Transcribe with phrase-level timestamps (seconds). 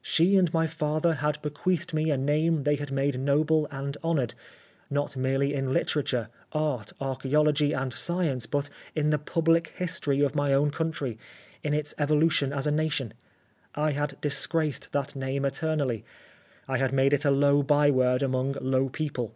[0.00, 4.32] She and my father had bequeathed me a name they had made noble and honoured,
[4.88, 10.54] not merely in literature, art, archaeology, and science, but in the public history of my
[10.54, 11.18] own country,
[11.64, 13.12] in its evolution as a nation.
[13.74, 16.04] I had disgraced that name eternally.
[16.68, 19.34] I had made it a low byword among low people.